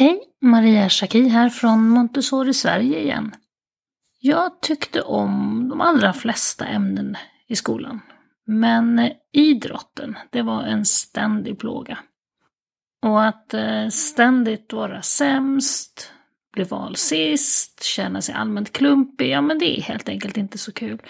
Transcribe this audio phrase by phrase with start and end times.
[0.00, 3.34] Hej, Maria Schacki här från Montessori Sverige igen.
[4.18, 8.00] Jag tyckte om de allra flesta ämnen i skolan.
[8.46, 11.98] Men idrotten, det var en ständig plåga.
[13.02, 16.12] Och att eh, ständigt vara sämst,
[16.52, 20.72] bli vald sist, känna sig allmänt klumpig, ja men det är helt enkelt inte så
[20.72, 21.02] kul.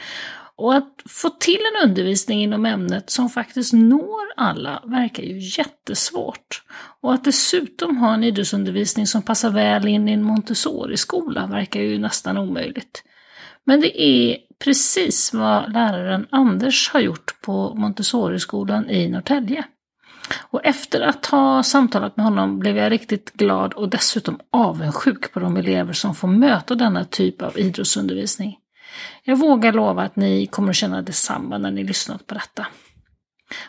[0.60, 6.62] Och att få till en undervisning inom ämnet som faktiskt når alla verkar ju jättesvårt.
[7.00, 11.98] Och att dessutom ha en idrottsundervisning som passar väl in i en Montessori-skola verkar ju
[11.98, 13.02] nästan omöjligt.
[13.64, 19.64] Men det är precis vad läraren Anders har gjort på Montessori-skolan i Norrtälje.
[20.38, 25.40] Och efter att ha samtalat med honom blev jag riktigt glad och dessutom avundsjuk på
[25.40, 28.59] de elever som får möta denna typ av idrottsundervisning.
[29.24, 32.66] Jag vågar lova att ni kommer att känna detsamma när ni lyssnat på detta.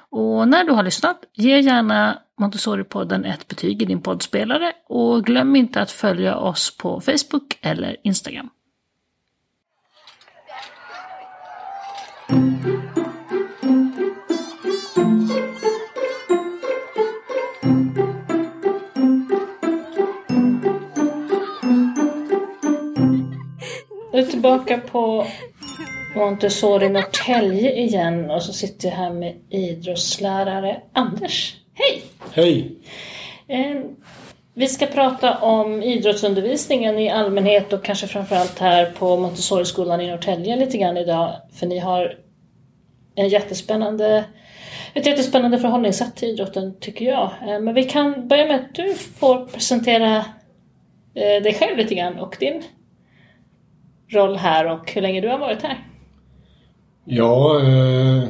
[0.10, 5.56] Och när du har lyssnat, ge gärna Montessori-podden ett betyg i din poddspelare och glöm
[5.56, 8.50] inte att följa oss på Facebook eller Instagram.
[24.22, 25.26] Är tillbaka på
[26.16, 31.56] Montessori Norrtälje igen och så sitter jag här med idrottslärare Anders.
[31.74, 32.04] Hej!
[32.34, 32.76] Hej!
[33.48, 33.82] Eh,
[34.54, 40.56] vi ska prata om idrottsundervisningen i allmänhet och kanske framförallt här på Montessori-skolan i Norrtälje
[40.56, 41.36] lite grann idag.
[41.54, 42.18] För ni har
[43.16, 44.24] en jättespännande,
[44.94, 47.32] ett jättespännande förhållningssätt till idrotten tycker jag.
[47.42, 50.18] Eh, men vi kan börja med att du får presentera
[51.16, 52.64] eh, dig själv lite grann och din
[54.14, 55.86] roll här och hur länge du har varit här.
[57.06, 58.24] Ja, eh,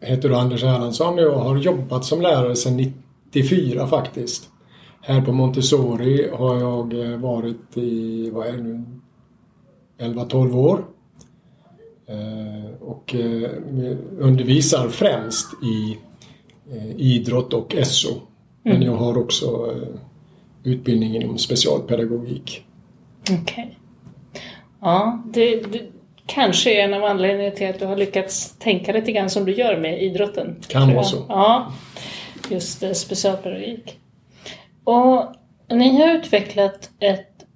[0.00, 4.48] jag heter då Anders Erlandsson och jag har jobbat som lärare sedan 94 faktiskt.
[5.00, 8.84] Här på Montessori har jag eh, varit i, vad är det nu,
[9.98, 10.84] 11-12 år.
[12.08, 13.50] Eh, och eh,
[14.18, 15.98] undervisar främst i
[16.76, 18.20] eh, idrott och SO.
[18.62, 18.86] Men Mm.
[18.86, 20.00] jag har också eh,
[20.72, 22.64] utbildning inom specialpedagogik.
[23.22, 23.42] Okej.
[23.42, 23.64] Okay.
[24.80, 25.82] Ja, det, det
[26.26, 29.52] kanske är en av anledningarna till att du har lyckats tänka lite grann som du
[29.54, 30.56] gör med idrotten.
[30.68, 31.24] Kan vara så.
[31.28, 31.72] Ja,
[32.50, 33.98] just specialpedagogik.
[34.84, 35.24] Och
[35.68, 37.46] ni har utvecklat ett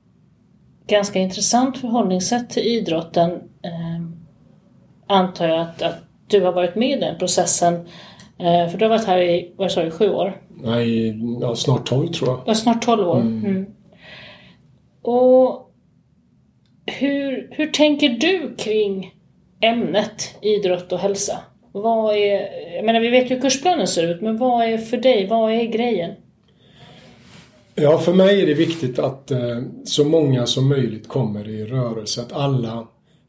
[0.86, 3.30] ganska intressant förhållningssätt till idrotten.
[3.62, 4.06] Eh,
[5.06, 7.74] antar jag att, att du har varit med i den processen.
[8.38, 10.40] Eh, för du har varit här i, vad sa du, sju år?
[10.48, 12.40] Nej, ja, snart 12 tror jag.
[12.46, 13.20] Ja, snart 12 år.
[13.20, 13.66] Mm.
[15.02, 15.69] Och
[16.86, 19.14] hur, hur tänker du kring
[19.60, 21.38] ämnet idrott och hälsa?
[21.72, 24.96] Vad är, jag menar, vi vet ju hur kursplanen ser ut, men vad är för
[24.96, 26.14] dig, vad är grejen?
[27.74, 32.20] Ja, för mig är det viktigt att eh, så många som möjligt kommer i rörelse.
[32.20, 32.86] Att alla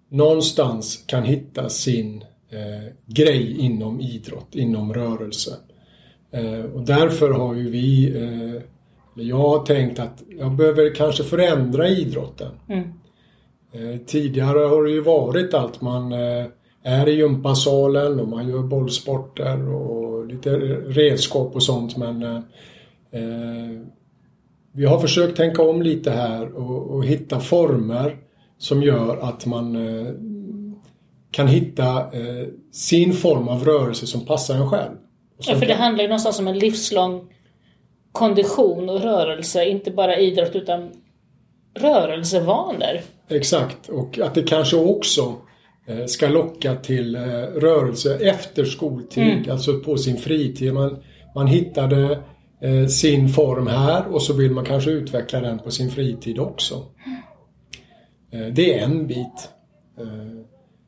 [0.09, 5.51] någonstans kan hitta sin eh, grej inom idrott, inom rörelse.
[6.31, 8.61] Eh, och därför har ju vi, eh,
[9.25, 12.51] jag har tänkt att jag behöver kanske förändra idrotten.
[12.69, 12.93] Mm.
[13.73, 16.45] Eh, tidigare har det ju varit att man eh,
[16.83, 20.49] är i gympasalen och man gör bollsporter och lite
[20.87, 22.35] redskap och sånt men eh,
[23.11, 23.81] eh,
[24.71, 28.17] vi har försökt tänka om lite här och, och hitta former
[28.57, 30.13] som gör att man eh,
[31.31, 34.95] kan hitta eh, sin form av rörelse som passar en själv.
[35.37, 37.33] Ja, för det handlar ju någonstans om en livslång
[38.11, 40.89] kondition och rörelse, inte bara idrott utan
[41.79, 43.01] rörelsevanor.
[43.31, 45.35] Exakt, och att det kanske också
[45.87, 47.21] eh, ska locka till eh,
[47.55, 49.51] rörelse efter skoltid, Mm.
[49.51, 50.73] alltså på sin fritid.
[50.73, 50.97] Man,
[51.35, 52.19] man hittade
[52.61, 56.85] eh, sin form här och så vill man kanske utveckla den på sin fritid också.
[58.53, 59.49] Det är en bit.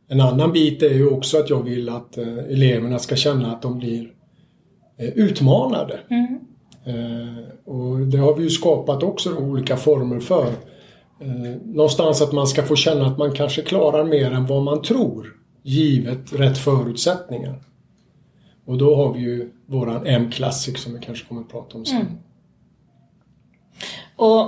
[0.09, 3.77] En annan bit är ju också att jag vill att eleverna ska känna att de
[3.79, 4.07] blir
[4.97, 5.99] utmanade.
[6.09, 6.39] Mm.
[7.65, 10.53] Och det har vi ju skapat också olika former för.
[11.23, 14.81] Eh, någonstans att man ska få känna att man kanske klarar mer än vad man
[14.81, 15.27] tror
[15.61, 17.59] givet rätt förutsättningar.
[18.65, 22.01] Och då har vi ju våran M-Classic som vi kanske kommer att prata om sen.
[22.01, 22.17] Mm.
[24.15, 24.45] Och,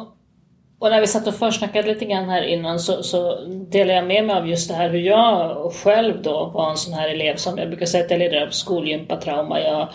[0.79, 4.25] och när vi satt och försnackade lite grann här innan så, så delade jag med
[4.25, 7.57] mig av just det här hur jag själv då var en sån här elev som
[7.57, 9.59] jag brukar säga att jag led av skolgympatrauma.
[9.59, 9.89] Jag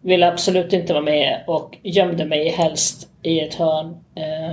[0.00, 3.86] ville absolut inte vara med och gömde mig helst i ett hörn.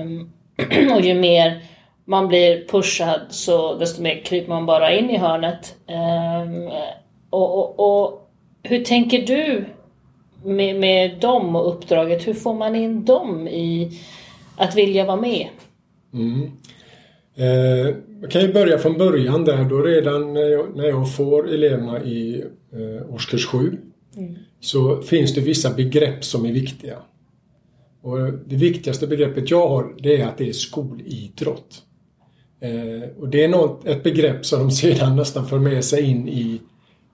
[0.01, 0.31] Um,
[0.95, 1.61] och ju mer
[2.05, 5.75] man blir pushad så desto mer kryper man bara in i hörnet.
[5.87, 6.69] Ehm,
[7.29, 8.29] och, och, och
[8.63, 9.65] hur tänker du
[10.43, 13.99] med, med dem och uppdraget, hur får man in dem i
[14.57, 15.47] att vilja vara med?
[16.13, 16.51] Mm.
[17.35, 19.63] Eh, jag kan ju börja från början där.
[19.63, 23.77] Då redan när jag, när jag får eleverna i eh, årskurs 7
[24.17, 24.35] mm.
[24.59, 26.95] så finns det vissa begrepp som är viktiga.
[28.01, 31.83] Och det viktigaste begreppet jag har det är att det är skolidrott.
[32.61, 36.27] Eh, och det är något, ett begrepp som de sedan nästan för med sig in
[36.27, 36.61] i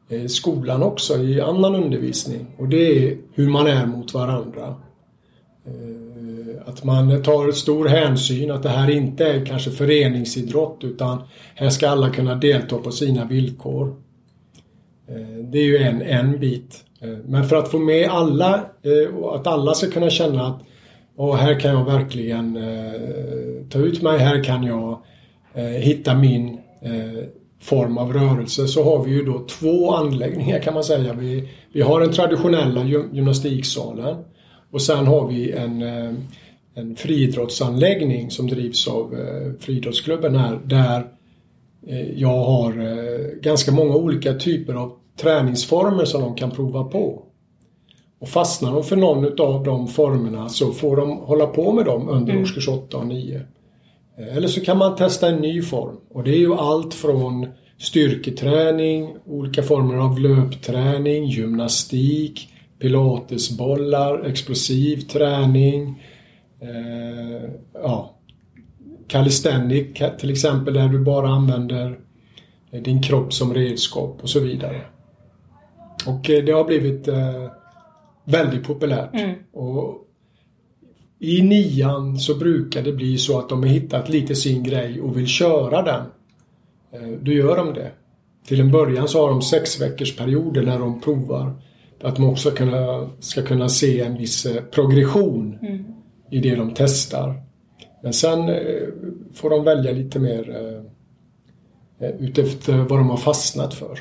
[0.09, 2.47] eh, skolan också, i annan undervisning.
[2.57, 4.75] Och det är hur man är mot varandra.
[5.65, 6.05] Eh,
[6.65, 11.21] att man tar stor hänsyn, att det här inte är kanske föreningsidrott utan
[11.55, 13.95] här ska alla kunna delta på sina villkor.
[15.07, 16.83] Eh, det är ju en, en bit.
[17.01, 20.61] Eh, men för att få med alla eh, och att alla ska kunna känna att
[21.15, 24.99] och här kan jag verkligen eh, ta ut mig, här kan jag
[25.53, 27.23] eh, hitta min eh,
[27.61, 31.13] form av rörelse så har vi ju då två anläggningar kan man säga.
[31.13, 34.17] Vi, vi har den traditionella gymnastiksalen
[34.71, 36.13] och sen har vi en, eh,
[36.75, 41.05] en friidrottsanläggning som drivs av eh, friidrottsklubben här där
[41.87, 44.91] eh, jag har eh, ganska många olika typer av
[45.21, 47.21] träningsformer som de kan prova på.
[48.25, 52.09] Och fastnar de för någon av de formerna så får de hålla på med dem
[52.09, 52.43] under mm.
[52.43, 53.41] årskurs 8 och 9.
[54.17, 59.15] Eller så kan man testa en ny form och det är ju allt från styrketräning,
[59.25, 62.49] olika former av löpträning, gymnastik,
[62.79, 66.03] pilatesbollar, explosiv träning,
[66.61, 68.15] eh, ja,
[69.07, 71.99] calisthenic till exempel där du bara använder
[72.71, 74.81] din kropp som redskap och så vidare.
[76.07, 77.45] Och eh, det har blivit eh,
[78.25, 79.13] väldigt populärt.
[79.13, 79.35] Mm.
[79.53, 80.05] Och
[81.19, 85.17] I nian så brukar det bli så att de har hittat lite sin grej och
[85.17, 86.05] vill köra den.
[86.91, 87.91] Eh, då gör de det.
[88.47, 91.53] Till en början så har de sex veckors perioder när de provar.
[92.01, 95.85] Att de också kunna, ska kunna se en viss eh, progression mm.
[96.31, 97.41] i det de testar.
[98.03, 98.55] Men sen eh,
[99.33, 100.81] får de välja lite mer
[102.19, 103.99] utefter vad de har fastnat för.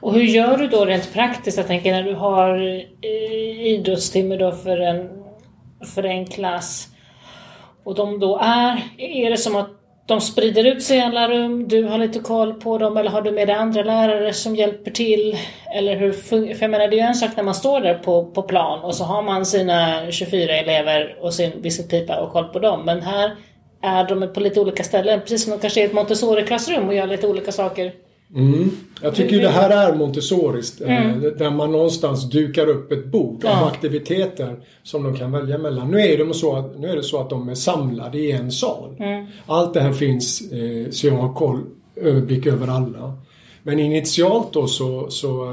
[0.00, 1.56] Och hur gör du då rent praktiskt?
[1.56, 2.56] Jag tänker när du har
[3.02, 5.08] eh, idrottstimme då för en,
[5.94, 6.88] för en klass
[7.84, 9.70] och de då är, är det som att
[10.06, 13.22] de sprider ut sig i alla rum, du har lite koll på dem eller har
[13.22, 15.36] du med dig andra lärare som hjälper till?
[15.74, 18.24] Eller hur För jag menar det är ju en sak när man står där på,
[18.24, 22.58] på plan och så har man sina 24 elever och sin visitpipa och koll på
[22.58, 22.84] dem.
[22.84, 23.36] Men här
[23.82, 26.94] är de på lite olika ställen, precis som de kanske är i ett Montessori-klassrum och
[26.94, 27.92] gör lite olika saker
[28.34, 28.70] Mm.
[29.02, 30.80] Jag tycker ju det här är Montessoriskt.
[30.80, 31.20] Eh, mm.
[31.38, 33.60] Där man någonstans dukar upp ett bord ja.
[33.60, 35.90] av aktiviteter som de kan välja mellan.
[35.90, 38.52] Nu är, det så att, nu är det så att de är samlade i en
[38.52, 38.96] sal.
[38.98, 39.26] Mm.
[39.46, 41.60] Allt det här finns eh, så jag har koll,
[41.96, 43.18] överblick över alla.
[43.62, 45.44] Men initialt då så, så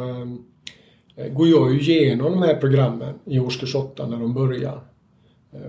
[1.16, 4.80] eh, går jag ju igenom de här programmen i årskurs 8 när de börjar.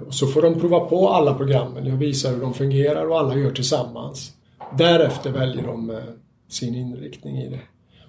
[0.06, 1.86] Och så får de prova på alla programmen.
[1.86, 4.32] Jag visar hur de fungerar och alla gör tillsammans.
[4.78, 6.00] Därefter väljer de
[6.48, 7.60] sin inriktning i det.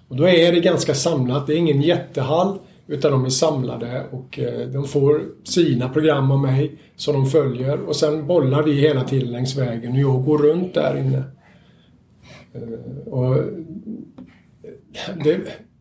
[0.08, 1.46] Och då är det ganska samlat.
[1.46, 6.38] Det är ingen jättehall utan de är samlade och eh, de får sina program av
[6.38, 10.38] mig som de följer och sen bollar vi hela tiden längs vägen och jag går
[10.38, 11.22] runt där inne.
[12.52, 13.36] Eh, och
[15.24, 15.40] det,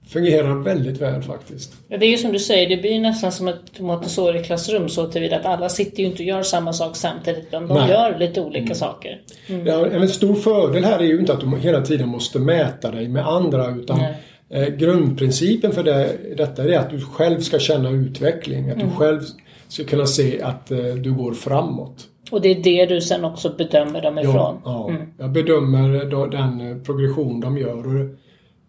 [0.09, 1.73] fungerar väldigt väl faktiskt.
[1.87, 5.35] Ja, det är ju som du säger, det blir nästan som ett Montessori-klassrum så tillvida
[5.35, 7.89] att alla sitter ju inte och gör samma sak samtidigt utan de Nej.
[7.89, 8.75] gör lite olika mm.
[8.75, 9.21] saker.
[9.47, 9.67] Mm.
[9.67, 13.07] Ja, en stor fördel här är ju inte att du hela tiden måste mäta dig
[13.07, 14.01] med andra utan
[14.49, 18.89] eh, grundprincipen för det, detta är att du själv ska känna utveckling, att mm.
[18.89, 19.21] du själv
[19.67, 22.05] ska kunna se att eh, du går framåt.
[22.31, 24.33] Och det är det du sen också bedömer dem ifrån?
[24.33, 24.89] Ja, ja.
[24.89, 25.01] Mm.
[25.17, 27.87] jag bedömer då, den progression de gör.
[27.95, 28.15] Och Eh,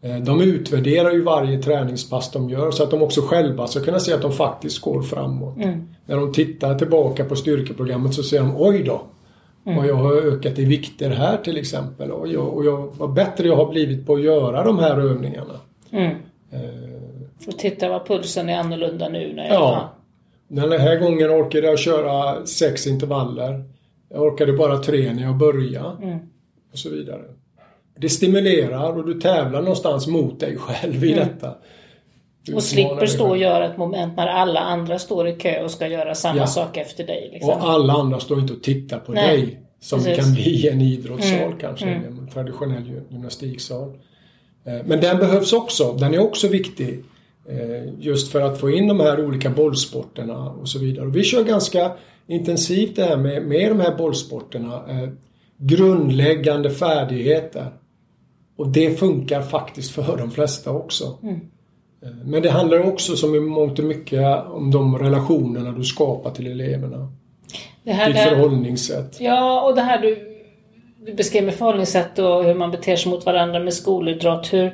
[0.00, 4.12] de utvärderar ju varje träningspass de gör så att de också själva ska kunna se
[4.12, 5.56] att de faktiskt går framåt.
[5.56, 5.88] Mm.
[6.06, 9.02] När de tittar tillbaka på styrkeprogrammet så ser de oj då.
[9.66, 9.78] Mm.
[9.78, 12.10] Och jag har ökat i vikter här till exempel.
[12.10, 15.54] Och, jag, och jag, vad bättre jag har blivit på att göra de här övningarna.
[15.90, 16.16] Mm.
[16.50, 17.48] Eh.
[17.48, 19.54] Och titta vad pulsen är annorlunda nu när jag...
[19.54, 19.94] Ja.
[20.48, 23.64] Den här gången orkade jag köra sex intervaller.
[24.08, 26.02] Jag orkade bara tre när jag började.
[26.02, 26.18] Mm.
[26.72, 27.22] Och så vidare.
[28.00, 31.28] Det stimulerar och du tävlar någonstans mot dig själv i mm.
[31.28, 31.54] detta.
[32.42, 35.70] Du och slipper stå och göra ett moment när alla andra står i kö och
[35.70, 36.46] ska göra samma ja.
[36.46, 37.30] sak efter dig.
[37.32, 37.50] Liksom.
[37.50, 39.36] Och alla andra står inte och tittar på Nej.
[39.36, 39.60] dig.
[39.80, 40.24] Som Precis.
[40.24, 41.58] kan bli en idrottssal mm.
[41.58, 42.18] kanske, mm.
[42.18, 43.88] en traditionell gymnastiksal.
[44.64, 45.92] Eh, men den behövs också.
[45.92, 47.04] Den är också viktig.
[47.48, 51.06] Eh, just för att få in de här olika bollsporterna och så vidare.
[51.06, 51.92] Och vi kör ganska
[52.26, 54.74] intensivt det här med, med de här bollsporterna.
[54.88, 55.08] Eh,
[55.56, 57.66] grundläggande färdigheter.
[58.60, 61.18] Och det funkar faktiskt för de flesta också.
[61.22, 61.40] Mm.
[62.02, 66.30] Eh, men det handlar också som i mångt och mycket om de relationerna du skapar
[66.30, 67.12] till eleverna.
[67.82, 69.20] Det här, Ditt där, förhållningssätt.
[69.20, 70.42] Ja, och det här du,
[71.06, 74.52] du beskrev med förhållningssätt och hur man beter sig mot varandra med skolidrott.
[74.52, 74.66] Hur,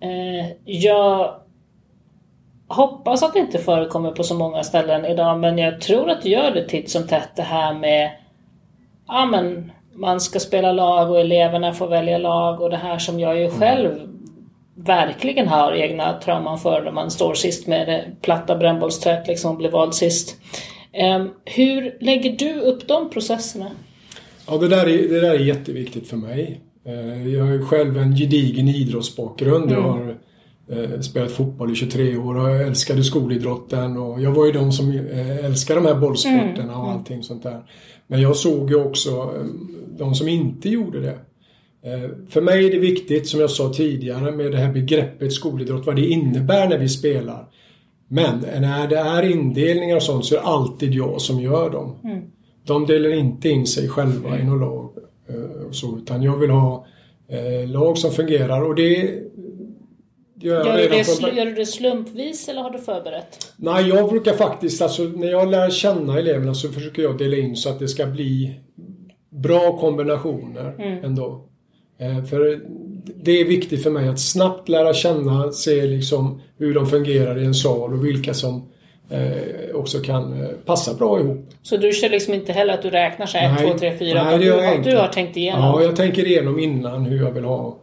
[0.00, 1.34] eh, jag
[2.68, 6.28] hoppas att det inte förekommer på så många ställen idag men jag tror att det
[6.28, 8.10] gör det titt som tätt det här med
[9.06, 13.20] ja men man ska spela lag och eleverna får välja lag och det här som
[13.20, 13.90] jag ju själv
[14.74, 19.56] verkligen har egna trauman för när man står sist med det platta brännbollsträet liksom och
[19.56, 20.36] blir vald sist.
[21.16, 23.70] Um, hur lägger du upp de processerna?
[24.48, 26.60] Ja, det där är, det där är jätteviktigt för mig.
[26.86, 29.72] Uh, jag har ju själv en gedigen idrottsbakgrund.
[29.72, 29.84] Mm.
[29.84, 30.16] Jag har
[31.00, 34.90] spelat fotboll i 23 år och jag älskade skolidrotten och jag var ju de som
[34.90, 36.80] uh, älskade de här bollsporterna mm.
[36.80, 37.60] och allting sånt där.
[38.06, 39.34] Men jag såg ju också
[39.98, 41.18] de som inte gjorde det.
[41.84, 45.86] Eh, för mig är det viktigt, som jag sa tidigare, med det här begreppet skolidrott,
[45.86, 47.48] vad det innebär när vi spelar.
[48.08, 51.96] Men när det är indelningar och sånt så är det alltid jag som gör dem.
[52.04, 52.24] Mm.
[52.66, 54.90] De delar inte in sig själva i något lag.
[55.28, 56.86] Eh, så, utan jag vill ha
[57.28, 59.18] eh, lag som fungerar och det
[60.42, 61.36] Gör, gör, du det, från...
[61.36, 63.52] gör du det slumpvis eller har du förberett?
[63.56, 67.56] Nej, jag brukar faktiskt, alltså när jag lär känna eleverna så försöker jag dela in
[67.56, 68.60] så att det ska bli
[69.30, 71.04] bra kombinationer mm.
[71.04, 71.44] ändå.
[71.98, 72.60] Eh, för
[73.04, 77.44] det är viktigt för mig att snabbt lära känna, se liksom hur de fungerar i
[77.44, 78.68] en sal och vilka som
[79.10, 81.50] eh, också kan eh, passa bra ihop.
[81.62, 84.24] Så du kör liksom inte heller att du räknar så 1, 2, 3, 4?
[84.24, 84.90] Nej, det gör jag inte.
[84.90, 85.60] Du har tänkt igenom?
[85.60, 87.78] Ja, jag tänker igenom innan hur jag vill ha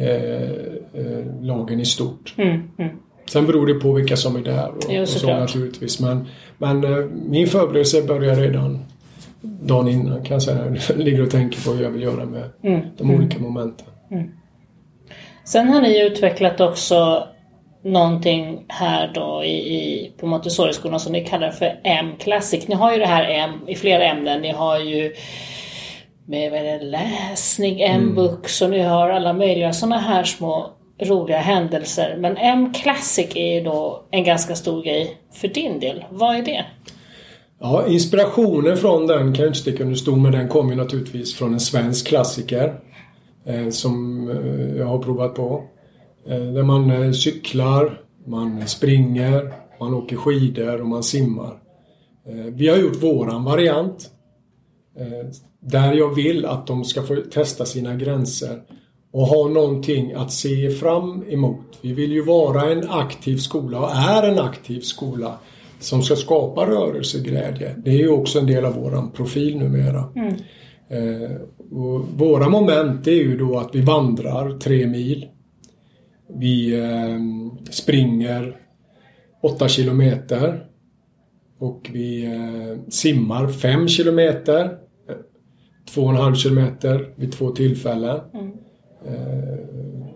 [0.00, 0.50] eh,
[0.94, 2.34] eh, lagen i stort.
[2.36, 2.90] Mm, mm.
[3.30, 6.00] Sen beror det på vilka som är där och, jo, och så naturligtvis.
[6.00, 6.26] Men,
[6.58, 8.84] men eh, min förberedelse börjar redan
[9.40, 10.76] dagen innan kan jag säga.
[10.88, 12.80] Jag ligger och tänker på hur jag vill göra med mm.
[12.96, 13.86] de olika momenten.
[14.10, 14.30] Mm.
[15.44, 17.28] Sen har ni utvecklat också
[17.82, 22.68] någonting här då i, i på Montessori-skolan som ni kallar för M-classic.
[22.68, 24.40] Ni har ju det här M i flera ämnen.
[24.42, 25.12] Ni har ju
[26.30, 31.38] med vad är det, läsning, M-books och ni har alla möjliga sådana här små roliga
[31.38, 32.16] händelser.
[32.20, 36.04] Men M-classic är ju då en ganska stor grej för din del.
[36.10, 36.64] Vad är det?
[37.60, 41.52] Ja, inspirationen från den kan jag inte sticka under stol men den kommer naturligtvis från
[41.52, 42.74] en svensk klassiker
[43.46, 45.64] eh, som eh, jag har provat på.
[46.28, 51.58] Eh, där man eh, cyklar, man springer, man åker skidor och man simmar.
[52.26, 54.10] Eh, vi har gjort våran variant
[54.98, 58.62] eh, där jag vill att de ska få testa sina gränser
[59.12, 61.78] och ha någonting att se fram emot.
[61.80, 65.38] Vi vill ju vara en aktiv skola och är en aktiv skola
[65.80, 67.74] som ska skapa rörelseglädje.
[67.84, 70.04] Det är ju också en del av våran profil numera.
[70.16, 70.34] Mm.
[70.88, 71.30] Eh,
[72.16, 75.26] våra moment är ju då att vi vandrar tre mil.
[76.38, 77.18] Vi eh,
[77.70, 78.56] springer
[79.42, 80.64] åtta kilometer
[81.58, 84.76] och vi eh, simmar fem kilometer.
[85.94, 88.20] Två och en halv kilometer vid två tillfällen.
[88.34, 88.52] Mm.
[89.06, 89.58] Eh,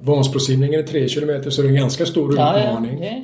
[0.00, 3.04] Vansbrosimningen är tre kilometer så det är en ganska stor ja, utmaning.
[3.04, 3.22] Ja,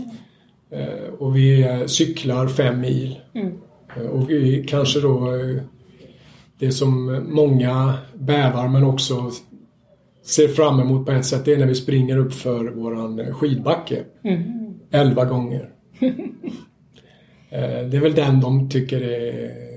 [0.72, 3.20] Eh, och vi eh, cyklar fem mil.
[3.34, 3.52] Mm.
[3.96, 5.32] Eh, och vi kanske då
[6.58, 9.30] det som många bävar men också
[10.24, 14.04] ser fram emot på ett sätt det är när vi springer upp för våran skidbacke.
[14.24, 14.74] Mm.
[14.90, 15.70] Elva gånger.
[17.90, 19.69] det är väl den de tycker är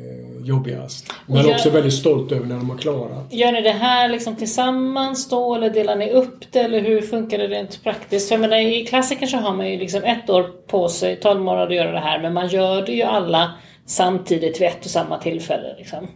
[0.46, 1.14] jobbigast.
[1.28, 3.34] Men gör, också väldigt stolt över när de har klarat.
[3.34, 7.38] Gör ni det här liksom tillsammans då eller delar ni upp det eller hur funkar
[7.38, 8.28] det rent praktiskt?
[8.28, 11.42] För jag menar, i klassikern så har man ju liksom ett år på sig, 12
[11.42, 13.52] månader att göra det här men man gör det ju alla
[13.86, 15.76] samtidigt vid ett och samma tillfälle.
[15.78, 16.08] Liksom.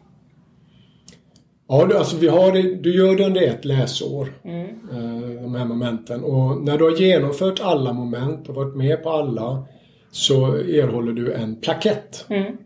[1.69, 4.33] Ja, alltså vi har du gör det under ett läsår.
[4.43, 4.65] Mm.
[4.65, 6.23] Eh, de här momenten.
[6.23, 9.65] Och när du har genomfört alla moment och varit med på alla
[10.11, 12.25] så erhåller du en plakett.
[12.29, 12.57] Mm.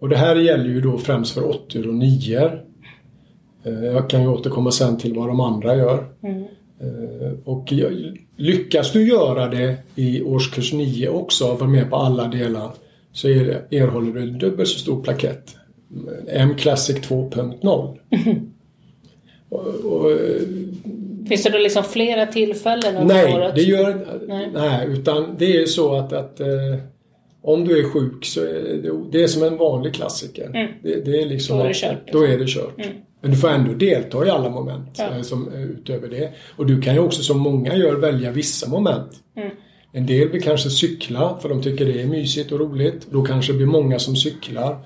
[0.00, 2.50] Och det här gäller ju då främst för 80 och 9
[3.64, 6.06] eh, Jag kan ju återkomma sen till vad de andra gör.
[6.22, 6.44] Mm.
[6.80, 7.72] Eh, och
[8.36, 12.70] lyckas du göra det i årskurs 9 också, vara med på alla delar,
[13.12, 15.56] så erhåller du en dubbelt så stor plakett.
[16.28, 17.98] M Classic 2.0.
[18.10, 18.52] Mm.
[19.48, 20.12] Och, och,
[21.28, 23.54] Finns det då liksom flera tillfällen under nej, året?
[23.54, 26.46] Det gör, nej, nej, utan det är så att, att eh,
[27.42, 30.46] om du är sjuk så är det, det är som en vanlig klassiker.
[30.46, 30.72] Mm.
[30.82, 32.12] Det, det, är liksom då är det kört.
[32.12, 32.78] Då är det kört.
[32.78, 32.96] Mm.
[33.20, 35.16] Men du får ändå delta i alla moment ja.
[35.16, 36.32] Eh, som, eh, utöver det.
[36.56, 39.10] Och du kan ju också som många gör välja vissa moment.
[39.36, 39.50] Mm.
[39.92, 43.06] En del vill kanske cykla för de tycker det är mysigt och roligt.
[43.10, 44.78] Då kanske det blir många som cyklar.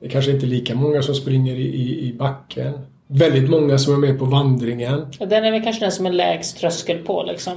[0.00, 2.72] Det är kanske inte lika många som springer i, i, i backen.
[3.06, 5.06] Väldigt många som är med på vandringen.
[5.20, 7.52] Och den är väl kanske den som är lägst tröskel på liksom?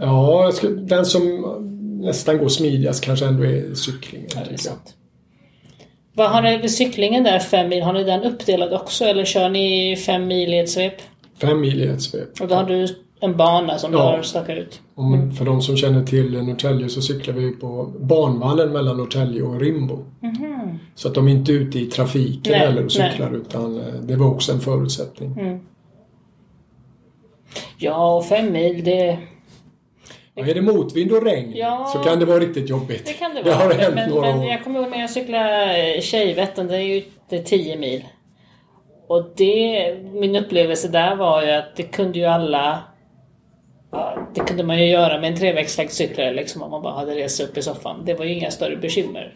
[0.00, 1.44] Ja, den som
[2.02, 4.28] nästan går smidigast kanske ändå är cyklingen.
[4.34, 4.72] Ja, det är.
[6.14, 7.82] Vad har ni cyklingen där, fem mil?
[7.82, 10.94] Har ni den uppdelad också eller kör ni fem mil i ett svep?
[11.40, 12.40] Fem mil i ett svep.
[12.40, 12.86] Och då har du
[13.20, 14.02] en bana som du Ja.
[14.16, 14.80] har stakat ut?
[14.94, 19.60] Om, för de som känner till Norrtälje så cyklar vi på banvallen mellan Norrtälje och
[19.60, 20.04] Rimbo.
[20.94, 23.10] Så att de är inte ute i trafiken Nej, heller och nej.
[23.10, 25.32] cyklar utan eh, det var också en förutsättning.
[25.40, 25.58] Mm.
[27.78, 29.18] Ja, och fem mil det...
[30.34, 31.90] Ja, är det motvind och regn Ja.
[31.92, 33.06] så kan det vara riktigt jobbigt.
[33.06, 33.64] Det kan det Det vara.
[33.64, 34.46] har hänt men, några men år.
[34.46, 38.04] jag kommer ihåg när jag cyklade Tjejvättern, det är ju det är 10 mil.
[39.08, 42.82] Och det, min upplevelse där var ju att det kunde ju alla
[43.92, 47.40] ja, det kunde man ju göra med en treväxlagscyklare liksom om man bara hade rest
[47.40, 48.02] upp i soffan.
[48.04, 49.34] Det var ju inga större bekymmer.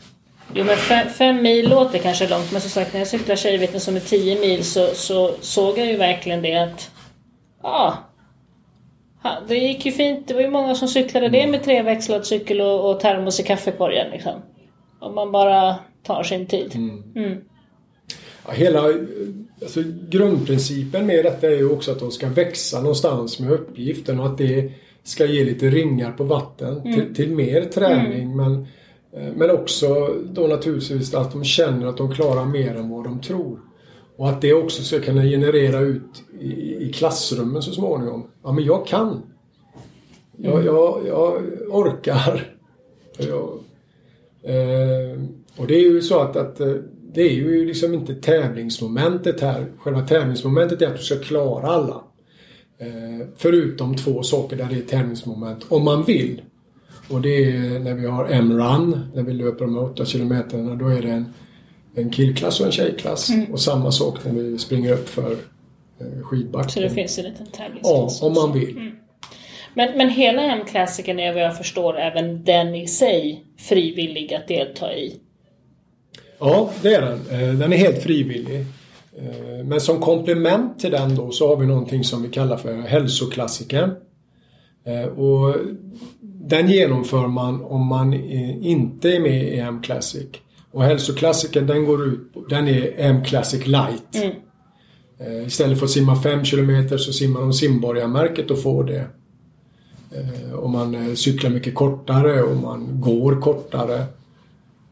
[0.55, 3.81] Jo men fem, fem mil låter kanske långt men som sagt när jag cyklar Tjejvättern
[3.81, 6.91] som är 10 mil så, så såg jag ju verkligen det att
[7.62, 7.95] ja,
[9.26, 10.28] Ja, det gick ju fint.
[10.28, 14.11] Det var ju många som cyklade det med treväxlad cykel och, och termos i kaffekorgen.
[14.11, 14.33] Liksom.
[15.00, 16.73] Om man bara tar sin tid.
[16.75, 17.40] Mm.
[18.47, 18.83] Ja, hela
[19.62, 24.26] alltså, grundprincipen med detta är ju också att de ska växa någonstans med uppgiften och
[24.26, 26.95] att det ska ge lite ringar på vatten Mm.
[26.95, 28.66] till, till mer träning men,
[29.12, 33.21] eh, men också då naturligtvis att de känner att de klarar mer än vad de
[33.21, 33.59] tror.
[34.16, 38.30] Och att det också ska kunna generera ut i, i klassrummen så småningom.
[38.42, 39.23] Ja men jag kan.
[40.37, 42.56] Jag, jag, jag orkar.
[43.18, 43.58] Jag,
[44.46, 45.20] Eh,
[45.56, 46.75] och det är ju så att, att eh,
[47.14, 49.66] det är ju liksom inte tävlingsmomentet här.
[49.78, 52.04] Själva tävlingsmomentet är att du ska klara alla.
[52.78, 56.42] Eh, förutom två saker där det är tävlingsmoment, om man vill.
[57.08, 60.75] Och det är när vi har M-run, när vi löper de här 8 kilometerna.
[60.75, 61.25] Då är det en,
[61.97, 63.31] en killklass och en tjejklass.
[63.53, 65.33] Och samma sak när vi springer upp för
[66.00, 66.71] eh, skidbacken.
[66.71, 68.41] Så det finns en liten Ja, tävlingsklass om också.
[68.47, 68.93] man vill.
[69.75, 74.95] Men, men hela M-klassiken är vad jag förstår även den i sig frivillig att delta
[74.95, 75.15] i.
[76.38, 77.21] Ja, det är den.
[77.31, 78.61] Eh, Den är helt frivillig.
[79.19, 82.75] Eh, Men som komplement till den då så har vi någonting som vi kallar för
[82.80, 83.91] hälsoklassikern.
[84.87, 85.56] Eh, Och
[86.23, 90.26] den genomför man om man inte är med i M-Classic.
[90.76, 94.15] Och hälsoklassikern den går ut den är M-Classic Light.
[94.15, 94.30] Mm.
[95.19, 99.06] Eh, Istället för att simma 5 km så simmar de simborgarmärket och får det.
[100.10, 103.99] Eh, Och man eh, cyklar mycket kortare och man går kortare.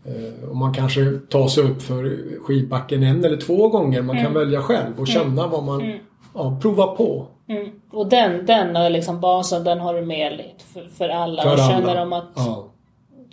[0.05, 4.03] Eh, Och man kanske tar sig upp för skidbacken en eller två gånger.
[4.03, 5.93] Man kan välja själv och känna vad man...
[6.35, 7.27] Ja, prova på.
[7.49, 7.69] Mm.
[7.91, 10.41] Och den, den är liksom basen, den har du med
[10.73, 11.43] för, för alla.
[11.43, 11.73] För och alla.
[11.73, 12.71] känner de att Ja.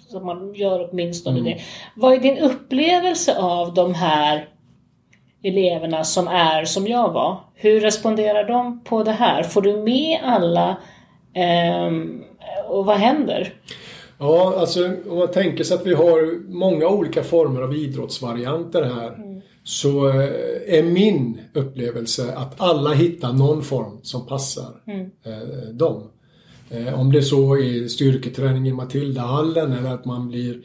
[0.08, 1.58] Så man gör åtminstone det.
[1.96, 4.50] Vad är din upplevelse av de här
[5.44, 7.38] eleverna som är som jag var?
[7.56, 9.44] Hur responderar de på det här?
[9.44, 10.78] Får du med alla?
[11.34, 12.24] Ehm,
[12.68, 13.54] och vad händer?
[14.18, 19.42] Ja, alltså om man tänker sig att vi har många olika former av idrottsvarianter här.
[19.64, 24.74] Så eh, är min upplevelse att alla hittar någon form som passar
[25.26, 26.12] eh, dem.
[26.72, 30.62] Eh, om det så är styrketräning i Matildahallen eller att man blir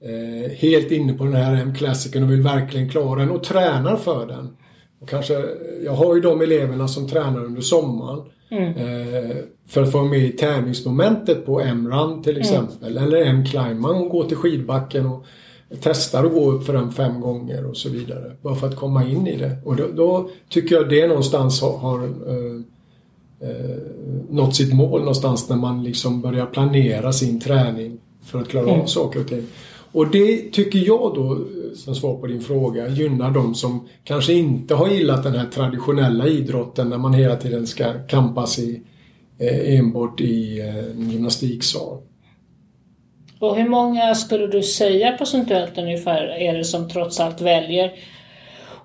[0.00, 4.26] eh, helt inne på den här M-klassiken och vill verkligen klara den och tränar för
[4.26, 4.56] den.
[5.00, 5.44] Och kanske,
[5.84, 8.20] jag har ju de eleverna som tränar under sommaren.
[8.50, 9.36] Eh,
[9.68, 12.96] för att få med i tävlingsmomentet på M-run till exempel.
[12.96, 13.80] Eller M-climb.
[13.80, 15.24] Man går till skidbacken och
[15.80, 18.32] testar att gå upp för den fem gånger och så vidare.
[18.42, 19.56] Bara för att komma in i det.
[19.64, 22.00] Och då, då tycker jag det någonstans har, har
[23.40, 23.76] eh,
[24.30, 28.86] nått sitt mål någonstans när man liksom börjar planera sin träning för att klara av
[28.86, 29.46] saker och ting.
[29.92, 34.32] Och det tycker jag då, eh, som svar på din fråga, gynnar de som kanske
[34.32, 38.82] inte har gillat den här traditionella idrotten när man hela tiden ska kampas i,
[39.38, 41.98] eh, enbart i eh, en gymnastiksal.
[43.38, 47.92] Och hur många skulle du säga procentuellt ungefär är det som trots allt väljer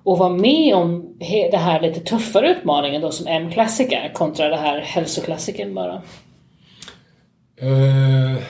[0.04, 1.16] att vara med om
[1.50, 6.02] det här lite tuffare utmaningen då som M-klassiker kontra det här hälsoklassikern bara?
[7.56, 8.42] Eh,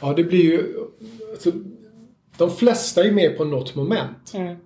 [0.00, 0.74] ja, det blir ju...
[1.30, 1.52] Alltså,
[2.36, 4.32] de flesta är med på något moment.
[4.34, 4.56] Mm.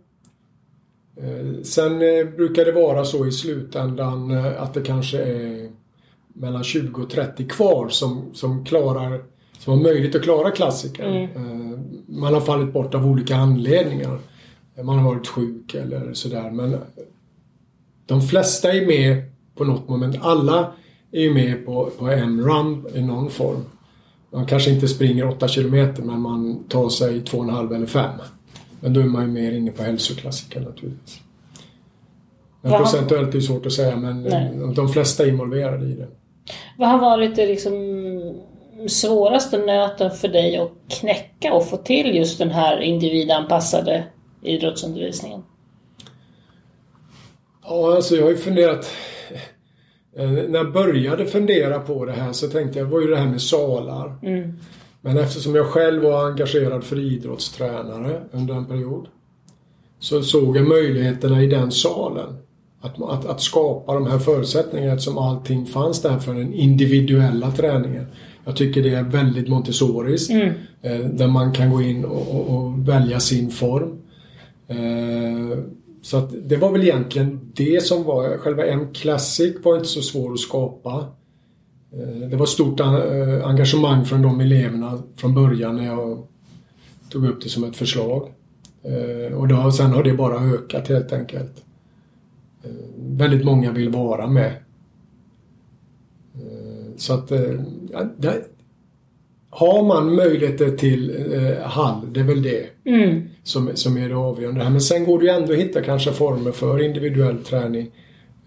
[1.16, 5.70] Eh, sen eh, brukar det vara så i slutändan att det kanske är
[6.34, 9.20] mellan 20 och 30 kvar som, som klarar
[9.58, 11.14] som har möjlighet att klara klassikern.
[11.14, 14.18] Eh, man har fallit bort av olika anledningar.
[14.82, 16.50] Man har varit sjuk eller sådär.
[16.50, 16.76] Men
[18.06, 19.22] de flesta är med
[19.54, 20.16] på något moment.
[20.20, 20.72] Alla
[21.12, 23.64] är ju med på, på en run i någon form.
[24.30, 28.10] Man kanske inte springer 8 kilometer men man tar sig 2,5 eller 5.
[28.80, 31.20] Men då är man ju mer inne på hälsoklassikern naturligtvis.
[32.60, 34.74] Men procentuellt är det svårt att säga men Nej.
[34.76, 36.08] de flesta är involverade i det.
[36.78, 37.72] Vad har varit det liksom
[38.88, 44.04] svåraste nöten för dig att knäcka och få till just den här individanpassade
[44.42, 45.42] idrottsundervisningen?
[47.64, 48.90] Ja, alltså jag har ju funderat
[50.16, 53.30] eh, när jag började fundera på det här så tänkte jag, vad är det här
[53.30, 54.18] med salar?
[54.22, 54.58] Mm.
[55.00, 59.06] Men eftersom jag själv var engagerad för idrottstränare under en period
[59.98, 62.36] så såg jag möjligheterna i den salen.
[62.80, 68.06] Att, att, att skapa de här förutsättningarna eftersom allting fanns där för den individuella träningen.
[68.44, 70.30] Jag tycker det är väldigt montessoriskt.
[70.30, 70.52] Mm.
[70.82, 74.01] Eh, där man kan gå in och, och, och välja sin form.
[74.72, 75.58] Eh,
[76.02, 80.02] så att det var väl egentligen det som var, själva M Classic var inte så
[80.02, 81.06] svår att skapa.
[81.92, 86.26] Eh, det var stort eh, engagemang från de eleverna från början när jag
[87.10, 88.32] tog upp det som ett förslag.
[89.36, 91.64] Och då, sen har det bara ökat helt enkelt.
[92.96, 94.52] Väldigt många vill vara med.
[96.96, 97.32] Så att
[99.54, 103.28] har man möjligheter till eh, hall, det är väl det mm.
[103.42, 104.70] som, som är det avgörande.
[104.70, 107.90] Men sen går det ju ändå att hitta kanske former för individuell träning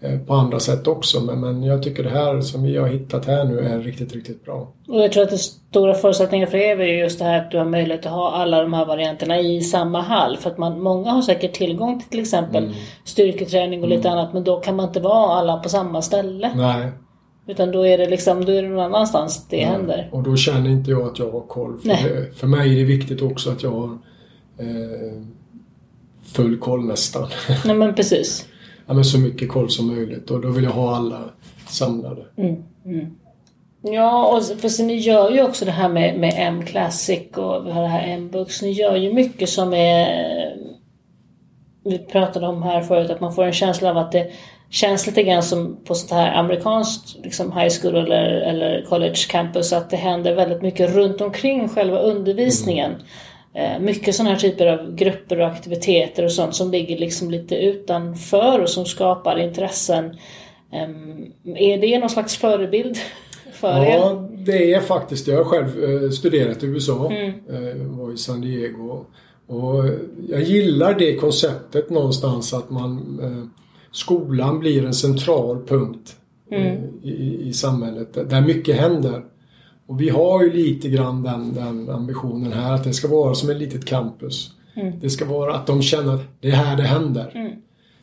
[0.00, 1.20] eh, på andra sätt också.
[1.20, 4.44] Men, men jag tycker det här som vi har hittat här nu är riktigt, riktigt
[4.44, 4.72] bra.
[4.88, 7.58] Och jag tror att den stora förutsättningen för er är just det här att du
[7.58, 10.36] har möjlighet att ha alla de här varianterna i samma hall.
[10.36, 12.76] För att man, många har säkert tillgång till till exempel mm.
[13.04, 14.18] styrketräning och lite mm.
[14.18, 16.52] annat men då kan man inte vara alla på samma ställe.
[16.56, 16.86] Nej.
[17.46, 20.08] Utan då är det liksom, då är det någon annanstans det ja, händer.
[20.12, 21.78] Och då känner inte jag att jag har koll.
[21.78, 23.98] För, det, för mig är det viktigt också att jag har
[24.58, 25.22] eh,
[26.24, 27.28] full koll nästan.
[27.64, 28.46] Nej men precis.
[28.86, 31.20] ja, men så mycket koll som möjligt och då vill jag ha alla
[31.68, 32.26] samlade.
[32.36, 33.06] Mm, mm.
[33.82, 37.70] Ja, och för så ni gör ju också det här med, med M-Classic och vi
[37.70, 38.62] har det här M-Books.
[38.62, 40.56] Ni gör ju mycket som är...
[41.84, 44.30] Vi pratade om här förut att man får en känsla av att det
[44.70, 49.72] känns lite grann som på sånt här amerikanskt liksom high school eller, eller college campus
[49.72, 52.90] att det händer väldigt mycket runt omkring själva undervisningen.
[53.54, 53.84] Mm.
[53.84, 58.60] Mycket sådana här typer av grupper och aktiviteter och sånt som ligger liksom lite utanför
[58.60, 60.16] och som skapar intressen.
[61.56, 62.96] Är det någon slags förebild
[63.52, 63.96] för ja, er?
[63.96, 67.10] Ja, det är faktiskt Jag har själv eh, studerat i USA.
[67.10, 67.28] Mm.
[67.28, 69.04] Eh, var i San Diego.
[69.46, 69.84] Och
[70.28, 73.20] jag gillar det konceptet någonstans att man
[73.96, 76.16] skolan blir en central punkt
[76.50, 76.66] mm.
[76.66, 79.24] Eh, i, i samhället där mycket händer.
[79.86, 83.50] Och vi har ju lite grann den, den ambitionen här att det ska vara som
[83.50, 84.50] ett litet campus.
[84.74, 84.92] Mm.
[85.00, 87.32] Det ska vara att de känner att det är här det händer.
[87.34, 87.52] Mm.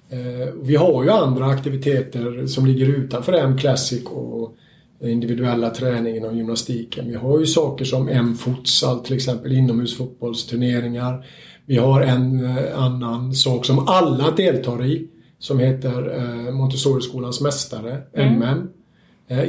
[0.10, 4.56] Eh, vi har ju andra aktiviteter som ligger utanför M-Classic och
[5.02, 7.08] individuella träningen och gymnastiken.
[7.08, 11.26] Vi har ju saker som M-futsal till exempel, inomhusfotbollsturneringar.
[11.66, 15.08] Vi har en eh, annan sak som alla deltar i
[15.44, 18.34] som heter eh, Montessoriskolans mästare, mm.
[18.34, 18.70] MM.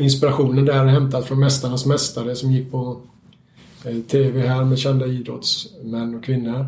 [0.01, 3.01] Inspirationen där är hämtad från Mästarnas mästare som gick på
[3.85, 6.67] eh, TV här med kända idrottsmän och kvinnor.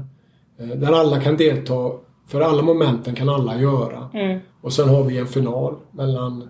[0.56, 1.92] Där alla kan delta,
[2.26, 4.08] för alla momenten kan alla göra.
[4.14, 4.40] Mm.
[4.60, 6.48] Och sen har vi en final mellan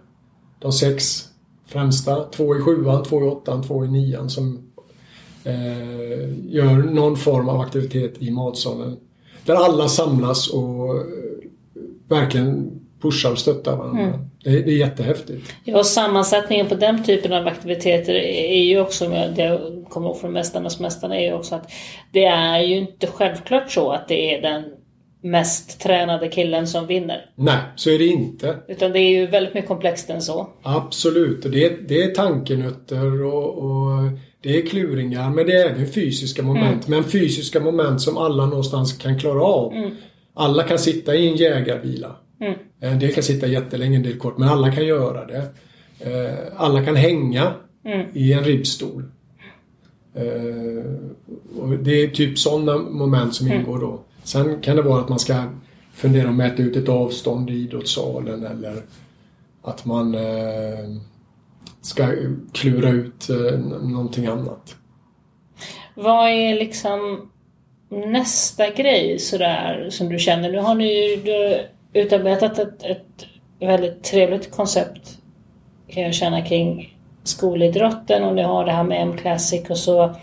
[0.59, 1.25] de sex
[1.67, 4.59] främsta, två i sjuan, två i åttan, två i nian som
[5.45, 8.97] eh, gör någon form av aktivitet i matsalen.
[9.45, 10.95] Där alla samlas och
[12.09, 14.03] verkligen pushar och stöttar varandra.
[14.03, 14.19] Mm.
[14.45, 15.55] Det, det, är jättehäftigt.
[15.65, 20.21] Ja, och sammansättningen på den typen av aktiviteter är ju också, det jag kommer ihåg
[20.21, 21.71] från Mästarnas Mästarna, är ju också att
[22.13, 24.65] det är ju inte självklart så att det är den
[25.23, 27.31] mest tränade killen som vinner.
[27.35, 28.57] Nej, så är det inte.
[28.69, 30.49] Utan det är ju väldigt mycket komplext än så.
[30.63, 34.11] Absolut, och det, det är tankenötter och, och
[34.43, 36.89] det är kluringar men det är även fysiska moment.
[36.89, 37.01] Mm.
[37.01, 39.73] Men fysiska moment som alla någonstans kan klara av.
[39.73, 39.91] Mm.
[40.39, 42.17] Alla kan sitta i en jägarvila.
[42.41, 42.55] Mm.
[42.81, 45.49] En del kan sitta jättelänge, en del kort, men alla kan göra det.
[46.01, 48.07] Eh, alla kan hänga mm.
[48.13, 49.05] i en ribbstol.
[50.15, 50.85] Eh,
[51.61, 53.59] och det är typ sådana moment som mm.
[53.59, 54.01] ingår då.
[54.23, 55.43] Sen kan det vara att man ska
[55.93, 58.83] fundera och mäta ut ett avstånd i idrottssalen eller
[59.63, 60.97] att man eh,
[61.81, 62.09] ska
[62.53, 63.29] klura ut
[63.83, 64.77] någonting annat.
[65.95, 67.31] Vad är liksom
[67.89, 70.53] nästa grej sådär som du känner?
[70.53, 71.59] Nu har ni ju
[71.93, 73.27] utarbetat ett, ett
[73.61, 75.19] väldigt trevligt koncept
[75.89, 80.15] kan jag känna kring skolidrotten och ni har det här med M-Classic och så.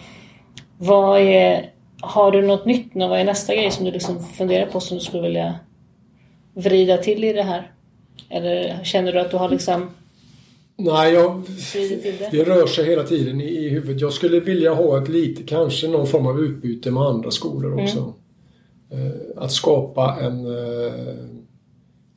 [0.78, 1.70] Vad är,
[2.02, 3.08] har du något nytt nu?
[3.08, 5.60] Vad är nästa grej som du liksom funderar på som du skulle vilja
[6.54, 7.72] vrida till i det här?
[8.30, 9.90] Eller känner du att du har liksom
[10.78, 11.42] Nej, jag,
[12.32, 14.02] det rör sig hela tiden i, i huvudet.
[14.02, 17.86] Jag skulle vilja ha ett lite, kanske någon form av utbyte med andra skolor mm.
[17.86, 18.14] också.
[18.92, 19.12] Mm.
[19.38, 20.94] att skapa en eh,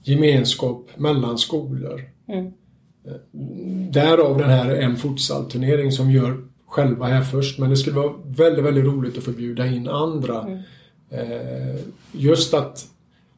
[0.03, 2.03] gemenskap mellan skolor.
[2.29, 2.47] Mm.
[3.07, 3.13] Eh,
[3.91, 8.65] därav den här en futsal-turnering som gör själva här först men det skulle vara väldigt,
[8.65, 10.43] väldigt roligt att få bjuda in andra.
[10.43, 10.63] Mm.
[12.13, 12.87] Just att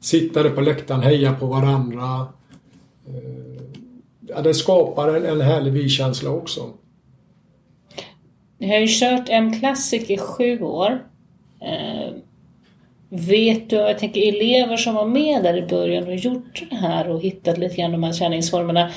[0.01, 2.27] sitta där på läktaren, heja på varandra.
[4.29, 6.61] Ja, det skapar en, en härlig vi-känsla också.
[8.59, 11.05] Ni har ju kört M Classic i sju år.
[11.61, 12.13] Eh,
[13.09, 17.11] vet du, jag tänker elever som var med där i början och gjort det här
[17.11, 18.91] och hittat lite grann de här träningsformerna.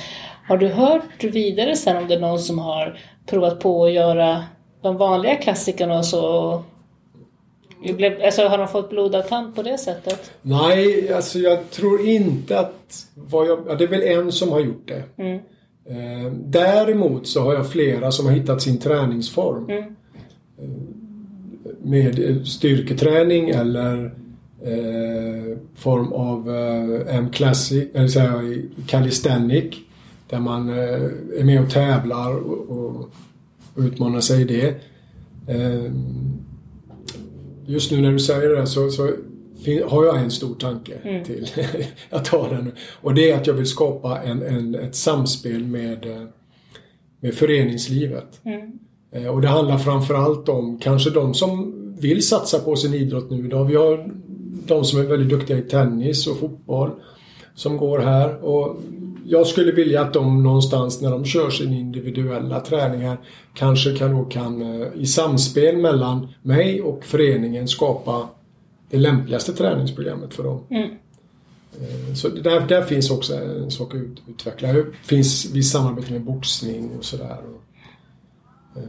[0.48, 4.44] Har du hört vidare sen om det är någon som har provat på att göra
[4.82, 6.64] de vanliga klassikerna och så?
[8.26, 10.32] Alltså, har de fått blodad tand på det sättet?
[10.42, 13.06] Nej, alltså jag tror inte att...
[13.14, 15.04] Vad jag, ja, det är väl en som har gjort det.
[15.18, 15.40] Mm.
[15.86, 19.70] Eh, däremot så har jag flera som har hittat sin träningsform.
[19.70, 19.84] Mm.
[19.84, 20.66] Eh,
[21.84, 24.06] med styrketräning eller
[24.64, 28.42] eh, form av eh, M-classic, eller säga
[28.88, 29.76] calisthenic.
[30.30, 31.04] Där man eh,
[31.40, 33.10] är med och tävlar och, och
[33.78, 34.76] utmanar sig i det.
[37.66, 39.12] Just nu när du säger det så, så
[39.88, 41.24] har jag en stor tanke mm.
[41.24, 41.48] till.
[42.10, 42.72] jag tar den.
[43.02, 46.24] Och det är att jag vill skapa en, en ett samspel med, eh,
[47.20, 48.42] med föreningslivet.
[48.44, 48.72] Mm.
[49.12, 53.46] Eh, och det handlar framförallt om kanske de som vill satsa på sin idrott nu
[53.46, 53.66] idag.
[53.66, 54.12] Vi har
[54.68, 56.92] de som är väldigt duktiga i tennis och fotboll
[57.56, 58.44] som går här.
[58.44, 58.82] Och
[59.26, 63.18] jag skulle vilja att de någonstans när de kör sin individuella träningar
[63.54, 68.30] kanske kan, då kan eh, i samspel mellan mig och föreningen skapa
[68.90, 70.64] det lämpligaste träningsprogrammet för dem.
[70.70, 70.90] Mm.
[71.82, 74.74] Eh, så där, där finns också en sak att utveckla.
[74.74, 77.38] Det finns visst samarbete med boxning och sådär.
[78.76, 78.82] Eh,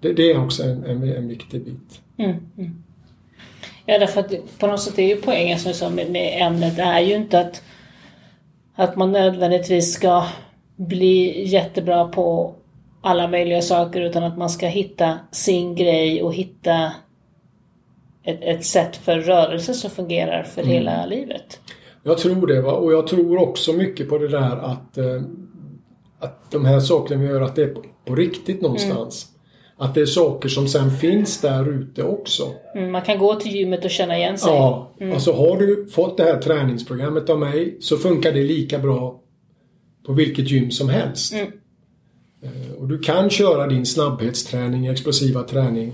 [0.00, 2.00] det, det, är också en, en, en viktig bit.
[2.16, 2.82] Mm, mm.
[3.86, 6.78] Ja, därför att på något sätt är ju poängen som jag sa med, med ämnet
[6.78, 7.62] är ju inte att,
[8.74, 10.24] att man nödvändigtvis ska
[10.76, 12.54] bli jättebra på
[13.00, 16.92] alla möjliga saker utan att man ska hitta sin grej och hitta
[18.22, 20.72] ett, ett sätt för rörelse som fungerar för mm.
[20.72, 21.60] hela livet.
[22.02, 22.72] Jag tror det va?
[22.72, 25.22] och jag tror också mycket på det där att, eh,
[26.18, 29.26] att de här sakerna vi gör att det är på, på riktigt någonstans.
[29.26, 29.31] Mm.
[29.82, 32.52] Att det är saker som sen finns där ute också.
[32.74, 34.52] Mm, man kan gå till gymmet och känna igen sig.
[34.52, 35.12] Ja, mm.
[35.12, 39.20] alltså har du fått det här träningsprogrammet av mig så funkar det lika bra
[40.06, 41.32] på vilket gym som helst.
[41.32, 41.52] Mm.
[42.42, 45.92] Eh, och du kan köra din snabbhetsträning, explosiva träning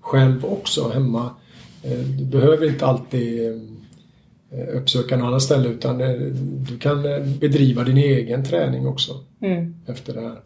[0.00, 1.30] själv också hemma.
[1.82, 3.46] Eh, du behöver inte alltid
[4.50, 5.98] eh, uppsöka något annat ställe utan
[6.68, 7.02] du kan
[7.40, 9.74] bedriva din egen träning också mm.
[9.86, 10.40] efter det här.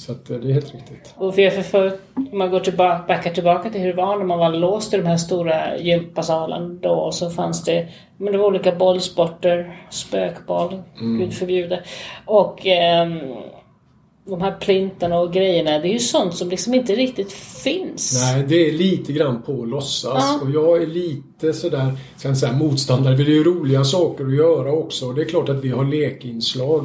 [0.00, 1.14] Så att, det är helt riktigt.
[1.16, 4.24] Och för, för, för, om man går tillbaka, backar tillbaka till hur det var när
[4.24, 8.46] man var låst i de här stora gympasalen då så fanns det, men det var
[8.46, 11.18] olika bollsporter, spökboll, mm.
[11.18, 11.82] gud förbjude.
[12.24, 13.08] Och eh,
[14.24, 18.22] de här plintarna och grejerna, det är ju sånt som liksom inte riktigt finns.
[18.22, 20.04] Nej, det är lite grann på att låtsas.
[20.04, 20.40] Ja.
[20.42, 24.34] Och jag är lite sådär, ska inte säga motståndare, det är ju roliga saker att
[24.34, 25.06] göra också.
[25.06, 26.84] Och det är klart att vi har lekinslag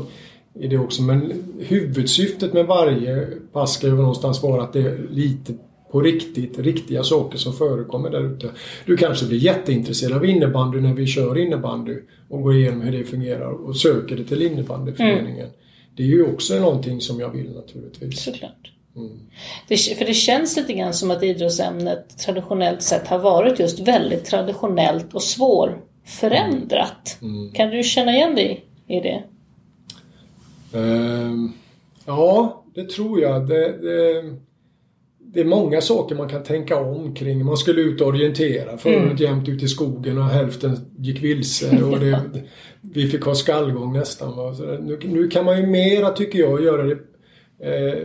[0.59, 1.01] i det också.
[1.01, 5.53] Men huvudsyftet med varje pass ska ju någonstans vara att det är lite
[5.91, 8.49] på riktigt, riktiga saker som förekommer där ute.
[8.85, 11.95] Du kanske blir jätteintresserad av innebandy när vi kör innebandy
[12.29, 15.45] och går igenom hur det fungerar och söker det till innebandyföreningen.
[15.45, 15.51] Mm.
[15.95, 18.23] Det är ju också någonting som jag vill naturligtvis.
[18.23, 18.71] Såklart.
[18.95, 19.19] Mm.
[19.67, 24.25] Det, för det känns lite grann som att idrottsämnet traditionellt sett har varit just väldigt
[24.25, 27.17] traditionellt och svårförändrat.
[27.21, 27.51] Mm.
[27.51, 29.23] Kan du känna igen dig i det?
[30.75, 31.49] Uh,
[32.05, 33.47] ja, det tror jag.
[33.47, 34.23] Det, det,
[35.19, 37.45] det, är många saker man kan tänka om kring.
[37.45, 39.17] Man skulle ut och orientera förut mm.
[39.17, 41.83] jämt ut i skogen och hälften gick vilse.
[41.83, 42.21] Och det,
[42.81, 44.55] vi fick ha skallgång nästan.
[44.81, 46.97] Nu, nu, kan man ju mera, tycker jag, göra det
[47.59, 47.99] eh,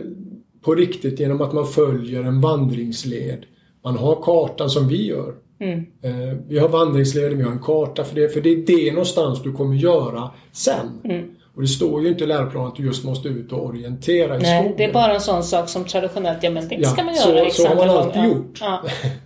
[0.61, 3.45] på riktigt genom att man följer en vandringsled.
[3.83, 5.33] Man har kartan som vi gör.
[5.59, 5.79] Mm.
[6.01, 8.29] Eh, vi har vandringsleder, vi har en karta för det.
[8.29, 10.87] För det är det någonstans du kommer göra sen.
[11.03, 11.29] Mm.
[11.55, 14.39] Och det står ju inte i läroplanen att du just måste ut och orientera i
[14.39, 14.77] Nej, skogen.
[14.77, 17.49] det är bara en sån sak som traditionellt, ja men det ja, ska man göra
[17.49, 18.57] Så, så har man alltid gjort.
[18.61, 18.83] Ja,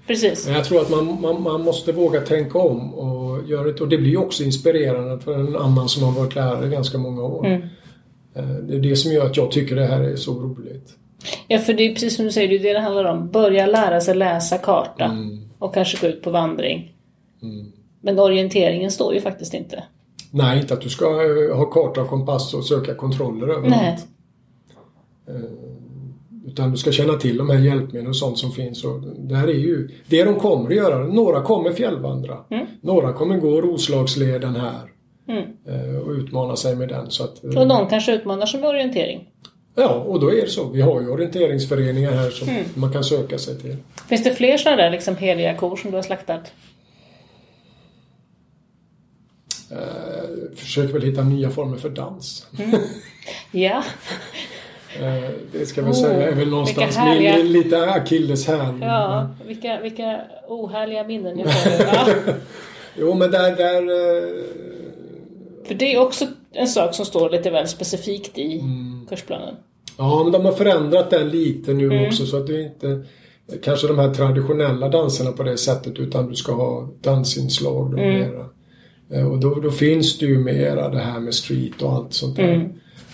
[0.07, 0.45] precis.
[0.47, 3.81] men jag tror att man, man, man, måste våga tänka om och göra det.
[3.81, 7.45] Och det blir också inspirerande för en annan som har varit lärare ganska många år.
[7.45, 7.61] Mm.
[8.35, 10.89] Eh, det är det som gör att jag tycker det här är så roligt.
[11.47, 13.29] Ja, för det är precis som du säger, det är det det handlar om.
[13.29, 15.49] Börja lära sig läsa karta mm.
[15.59, 16.93] och kanske gå ut på vandring.
[17.41, 17.71] Mm.
[18.01, 19.83] Men orienteringen står ju faktiskt inte.
[20.35, 24.07] Nej, inte att du ska eh, ha karta och kompass och söka kontroller överallt.
[25.27, 25.35] Eh,
[26.47, 28.83] utan du ska känna till de här hjälpmedlen och sånt som finns.
[28.83, 31.07] Och det här är ju det de kommer att göra.
[31.07, 32.37] Några kommer fjällvandra.
[32.49, 32.65] Mm.
[32.81, 34.81] Några kommer gå Roslagsleden här.
[35.27, 35.43] Mm.
[35.67, 37.11] Eh, och utmana sig med den.
[37.11, 39.29] Så att, och någon kanske utmanar sig med orientering.
[39.75, 40.69] Ja, och då är det så.
[40.69, 42.63] Vi har ju orienteringsföreningar här som Mm.
[42.73, 43.75] man kan söka sig till.
[44.09, 46.51] Finns det fler sådana där liksom heliga kor som du har slaktat?
[50.55, 52.47] Försöker väl hitta nya former för dans.
[53.51, 53.84] Ja.
[54.99, 58.79] Eh, det ska väl Oh, säga är väl någonstans vilka härliga- min, lite akilleshäl.
[58.81, 61.71] Ja, vilka, vilka ohärliga minnen jag får.
[61.86, 62.08] Ja.
[62.97, 63.55] Jo, men där...
[63.55, 64.43] där eh,
[65.67, 68.63] För det är också en sak som står lite väl specifikt i
[69.10, 69.55] kursplanen.
[69.97, 72.08] ja, men de har förändrat den lite nu Mm.
[72.08, 73.03] också så att du inte
[73.63, 78.19] kanske de här traditionella danserna på det sättet utan du ska ha dansinslag då Mm.
[78.19, 78.45] mera.
[79.09, 82.35] Eh, Och då, då finns det ju mera det här med street och allt sånt
[82.35, 82.53] där.
[82.53, 82.69] Mm.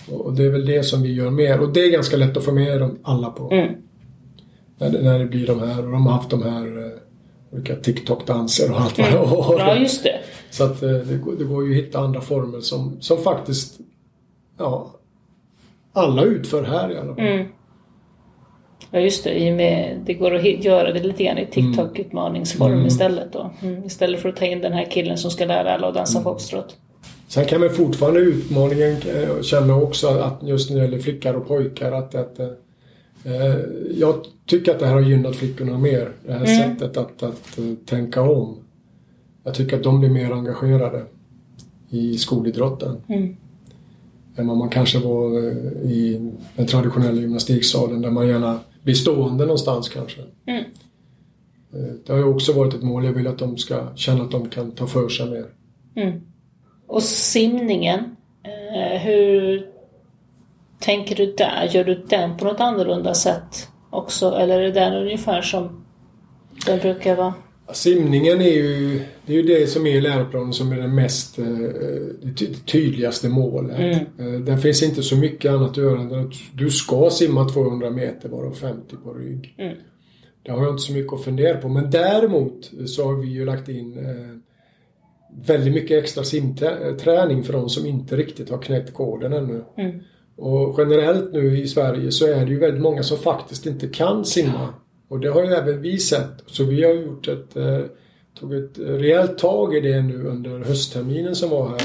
[0.08, 2.44] Och det är väl det som vi gör mer och det är ganska lätt att
[2.44, 3.50] få med dem alla på.
[3.50, 3.74] Mm.
[4.78, 6.92] När, det, när det blir de här och de har haft de här eh,
[7.50, 9.54] olika TikTok-danser och allt vad det har.
[9.54, 9.66] Mm.
[9.66, 10.20] Ja, just det.
[10.50, 13.78] Så att eh, det, det går ju att hitta andra former som, som faktiskt
[14.58, 14.90] ja,
[15.92, 17.26] alla utför här i alla fall.
[17.26, 17.46] Mm.
[18.90, 19.38] Ja, just det.
[19.38, 22.86] I och med, det går att göra det lite grann i TikTok-utmaningsform Mm.
[22.86, 23.50] istället då.
[23.62, 23.84] Mm.
[23.84, 26.76] Istället för att ta in den här killen som ska lära alla att dansa foxtrot.
[27.28, 31.48] Sen kan man fortfarande utmaningen eh, känna också att just när det gäller flickor och
[31.48, 33.56] pojkar att, att eh,
[33.94, 34.14] jag
[34.46, 36.08] tycker att det här har gynnat flickorna mer.
[36.26, 38.56] Det här sättet att, att eh, tänka om.
[39.44, 41.02] Jag tycker att de blir mer engagerade
[41.90, 42.96] i skolidrotten.
[43.08, 43.36] Mm.
[44.36, 49.44] Än vad man kanske var eh, i den traditionella gymnastiksalen där man gärna blir stående
[49.44, 50.20] någonstans kanske.
[50.46, 50.64] Mm.
[51.74, 53.04] Eh, Det har ju också varit ett mål.
[53.04, 55.46] Jag vill att de ska känna att de kan ta för sig mer.
[55.96, 56.20] Mm.
[56.86, 58.16] Och simningen.
[58.44, 59.66] Eh, hur
[60.78, 61.68] tänker du där?
[61.72, 64.30] Gör du den på något annorlunda sätt också?
[64.34, 65.84] Eller är det den ungefär som
[66.66, 67.34] den brukar vara?
[67.72, 71.38] Simningen är ju det, är ju det som är i läroplanen som är det mest
[71.38, 71.44] eh,
[72.22, 73.78] det ty- tydligaste målet.
[73.78, 74.34] Mm.
[74.34, 77.90] Eh, Där finns inte så mycket annat att göra än att du ska simma 200
[77.90, 79.54] meter varav 50 på rygg.
[79.58, 79.76] Mm.
[80.42, 83.44] Det har jag inte så mycket att fundera på men däremot så har vi ju
[83.44, 84.36] lagt in eh,
[85.46, 89.64] väldigt mycket extra simträning för de som inte riktigt har knäckt koden ännu.
[89.76, 90.00] Mm.
[90.36, 94.24] Och generellt nu i Sverige så är det ju väldigt många som faktiskt inte kan
[94.24, 94.68] simma.
[95.12, 96.42] Och det har ju även vi sett.
[96.46, 97.80] Så vi har gjort ett, eh,
[98.40, 101.82] tog ett rejält tag i det nu under höstterminen som var här.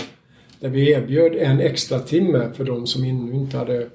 [0.60, 3.88] Där vi erbjöd en extra timme för de som ännu inte hade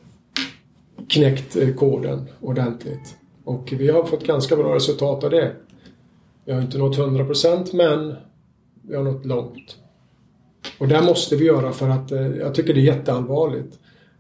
[1.09, 3.17] knäckt eh, koden ordentligt.
[3.45, 5.53] Och vi har fått ganska bra resultat av det.
[6.45, 8.15] Vi har inte nått 100% men
[8.83, 9.77] vi har nått långt.
[10.79, 13.79] Och det måste vi göra för att eh, jag tycker det är jätteallvarligt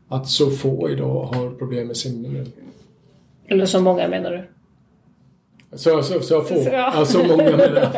[0.08, 2.52] att så få idag har problem med simningen.
[3.46, 4.44] Eller så många menar du?
[5.74, 6.54] Så, så, så få?
[6.54, 6.92] Ja.
[6.96, 7.68] Ja, så många menar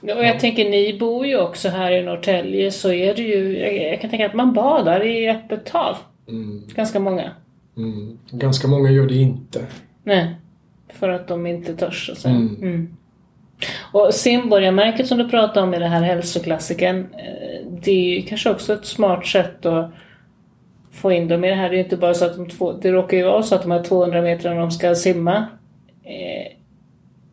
[0.00, 0.16] jag.
[0.18, 4.00] Och jag tänker, ni bor ju också här i Norrtälje så är det ju, jag,
[4.00, 5.96] kan tänka att man badar i öppet hav.
[6.28, 7.30] Mm, Ganska många.
[7.76, 8.18] mm.
[8.30, 9.66] Ganska många gör det inte.
[10.04, 10.34] Nej,
[10.88, 12.34] för att de inte törs så säga.
[12.34, 12.56] Mm.
[12.62, 12.96] Mm.
[13.92, 18.50] Och simborgarmärket som du pratade om i den här hälsoklassikern, eh, det är ju kanske
[18.50, 19.90] också ett smart sätt att
[20.92, 21.68] få in dem i det här.
[21.68, 23.62] Det är ju inte bara så att de två, det råkar ju vara så att
[23.62, 25.46] de här 200 metrarna de ska simma
[26.04, 26.52] eh,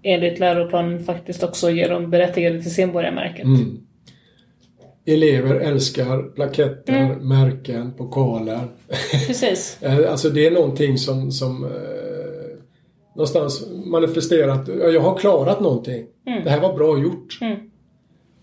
[0.04, 3.46] enligt läroplanen faktiskt också ger dem berättigade till simborgarmärket.
[3.46, 3.78] Mm.
[5.06, 7.28] Elever älskar plaketter, Mm.
[7.28, 8.68] märken, pokaler.
[9.28, 9.78] Precis.
[9.82, 11.72] Eh, Alltså det är någonting som, som eh,
[13.16, 13.64] någonstans
[14.68, 16.06] ja, jag har klarat någonting.
[16.44, 17.38] Det här var bra gjort.
[17.42, 17.58] Mm.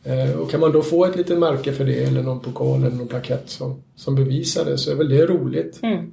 [0.05, 2.97] Eh, och kan man då få ett litet märke för det eller någon pokal eller
[2.97, 5.81] någon plakett som, som bevisar det så är väl det roligt.
[5.83, 6.13] Mm.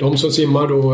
[0.00, 0.92] De som simmar då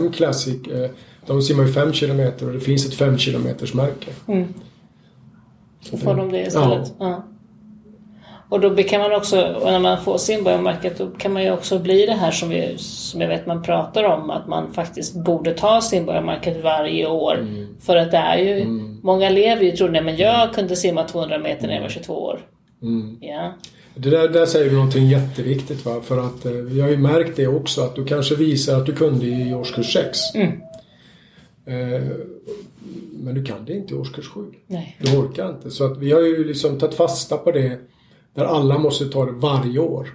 [0.00, 0.90] M-Classic, eh,
[1.28, 4.10] de simmar ju 5 kilometer och det finns ett 5 kilometers märke.
[4.28, 4.54] Mm.
[5.80, 6.92] Så får de det istället.
[6.98, 7.24] Ja.
[8.48, 12.06] Och då kan man också, när man får simborgarmärket, då kan man ju också bli
[12.06, 15.80] det här som, vi, som jag vet man pratar om, att man faktiskt borde ta
[15.80, 17.46] simborgarmärket varje år.
[17.80, 18.66] För att det är ju,
[19.02, 22.40] många lever ju tror men jag kunde simma 200 meter när jag var 22 år.
[22.82, 23.18] Mm.
[23.20, 23.52] Ja.
[23.94, 26.00] Det där, där säger du någonting jätteviktigt va?
[26.04, 28.94] för att eh, vi har ju märkt det också att du kanske visar att du
[28.94, 30.18] kunde i årskurs 6.
[30.34, 30.52] Mm.
[31.68, 32.02] Eh,
[33.22, 34.44] men du kan det inte i årskurs 7.
[34.66, 34.96] Nej.
[35.00, 35.70] Du orkar inte.
[35.70, 37.78] Så att vi har ju liksom tagit fasta på det
[38.34, 40.08] där alla måste ta det varje år.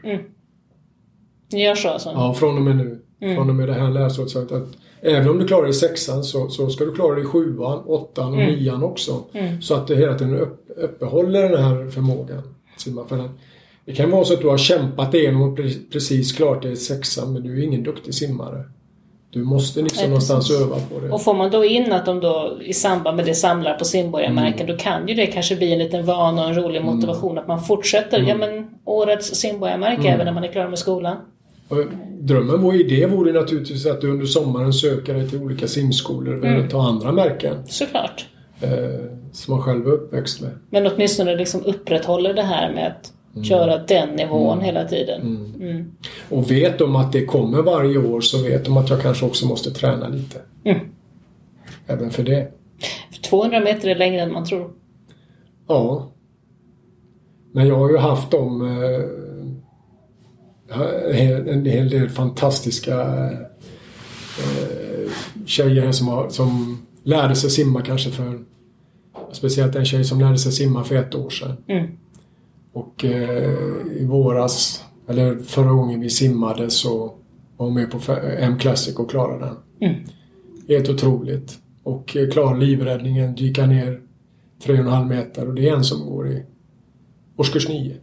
[1.51, 2.09] Ni gör så alltså?
[2.09, 2.99] Ja, från och med nu.
[3.21, 3.35] Mm.
[3.35, 4.29] Från och med det här läsåret.
[4.29, 4.67] Så att, att
[5.01, 7.79] även om du klarar det i sexan så, så ska du klara det i sjuan,
[7.85, 8.55] åttan och Mm.
[8.55, 9.23] nian också.
[9.61, 12.41] Så att du hela tiden upp, uppehåller den här förmågan.
[13.07, 13.31] För att
[13.85, 16.75] det kan vara så att du har kämpat igenom och pre- precis klart det i
[16.75, 18.63] sexan men du är ingen duktig simmare.
[19.33, 21.09] Du måste liksom Nej, någonstans öva på det.
[21.11, 24.67] Och får man då in att de då i samband med det samlar på simborgarmärken
[24.67, 27.61] då kan ju det kanske bli en liten vana och en rolig motivation att man
[27.63, 28.19] fortsätter.
[28.21, 31.17] Ja men årets simborgarmärke även när man är klar med skolan.
[31.67, 31.77] Och
[32.19, 36.55] drömmen vår idé vore naturligtvis att du under sommaren söker dig till olika simskolor eller
[36.55, 36.69] Mm.
[36.69, 38.25] ta andra märken Såklart.
[38.61, 38.69] eh,
[39.31, 40.51] som man själv är uppväxt med.
[40.69, 45.21] Men åtminstone liksom upprätthåller det här med att köra den nivån hela tiden.
[45.61, 45.91] Mm.
[46.29, 49.45] Och vet de att det kommer varje år så vet de att jag kanske också
[49.45, 50.39] måste träna lite.
[50.63, 50.79] Mm.
[51.87, 52.51] Även för det.
[53.11, 54.71] För 200 meter är längre än man tror.
[55.67, 56.11] Ja.
[57.51, 59.01] Men jag har ju haft dem eh,
[61.53, 63.01] en hel- del fantastiska
[64.39, 65.11] eh,
[65.45, 68.39] tjejer som, har, som lärde sig simma kanske för
[69.31, 71.57] Speciellt en tjej som lärde sig simma för ett år sedan.
[72.75, 72.85] Mm.
[72.87, 73.49] Och eh,
[74.01, 76.97] i våras, eller förra gången vi simmade så
[77.57, 79.89] var hon med på fe- M-Classic och klarade den.
[79.89, 80.03] Mm.
[80.67, 81.59] Helt otroligt.
[81.83, 84.01] Och eh, klarade livräddningen, dyka ner
[84.63, 86.43] 3,5 meter och det är en som går i
[87.37, 87.95] årskurs 9.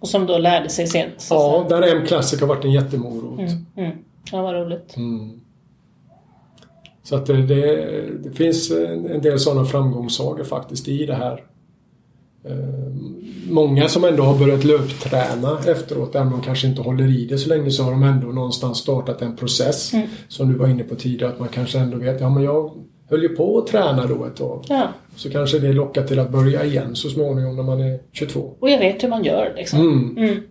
[0.00, 1.14] Och som då lärde sig sent.
[1.18, 3.38] så Ja, där M-Classic har varit en jättemorot.
[3.40, 3.66] Mm.
[3.76, 3.96] Mm.
[4.32, 4.96] Ja, vad roligt.
[4.96, 5.40] Mm.
[7.02, 7.86] Så att det, det,
[8.24, 11.44] det finns en, en del sådana framgångssagor faktiskt i det här.
[13.50, 17.38] Många som ändå har börjat löpträna efteråt, även om de kanske inte håller i det
[17.38, 19.92] så länge, så har de ändå någonstans startat en process.
[19.94, 20.06] Mm.
[20.28, 22.70] Som du var inne på tidigare, att man kanske ändå vet, ja men jag
[23.10, 24.64] höll ju på att träna då ett tag.
[24.68, 24.88] Ja.
[25.16, 28.52] Så kanske det lockar till att börja igen så småningom när man är 22.
[28.60, 29.80] Och jag vet hur man gör liksom.
[29.80, 30.16] Mm.
[30.18, 30.42] Mm.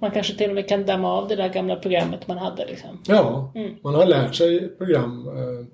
[0.00, 2.88] Man kanske till och med kan damma av det där gamla programmet man hade liksom.
[3.06, 3.70] Ja, Mm.
[3.84, 5.28] man har lärt sig program.
[5.28, 5.66] Eh,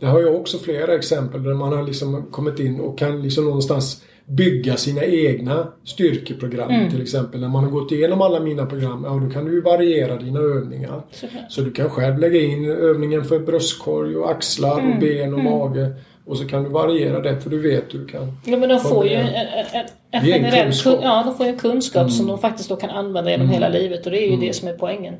[0.00, 3.44] Det har jag också flera exempel där man har liksom kommit in och kan liksom
[3.44, 6.70] någonstans bygga sina egna styrkeprogram.
[6.70, 6.90] Mm.
[6.90, 10.16] Till exempel när man har gått igenom alla mina program, ja då kan du variera
[10.16, 11.02] dina övningar.
[11.10, 11.52] Såklart.
[11.52, 14.92] Så du kan själv lägga in övningen för bröstkorg och axlar Mm.
[14.92, 15.90] och ben och mage.
[16.26, 18.38] Och så kan du variera det för du vet hur du kan.
[18.44, 20.92] Ja men de får ju en, en, en, generell kunskap.
[20.92, 21.00] Mm.
[21.00, 24.06] kun, ja, de får en kunskap som de faktiskt då kan använda genom hela livet
[24.06, 25.14] och det är ju det som är poängen.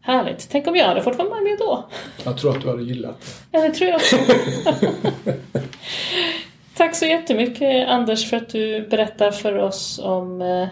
[0.00, 0.48] Härligt.
[0.50, 1.84] Tänk om jag hade fått vara med då.
[2.24, 3.58] Jag tror att du hade gillat det.
[3.58, 4.16] Ja, det tror jag också.
[6.76, 10.68] Tack så jättemycket Anders för att du berättar för oss om eh,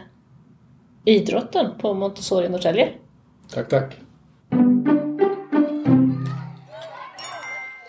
[1.04, 2.88] idrotten på Montessori Norrtälje.
[3.54, 3.96] Tack, tack.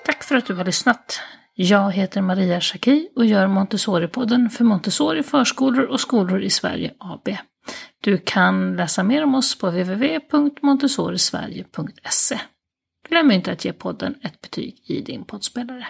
[0.05, 1.21] Tack för att du har lyssnat.
[1.53, 7.29] Jag heter Maria Schacki och gör Montessori-podden för Montessori förskolor och skolor i Sverige AB.
[8.03, 12.39] Du kan läsa mer om oss på www.montessorisverige.se.
[13.09, 15.87] Glöm inte att ge podden ett betyg i din poddspelare.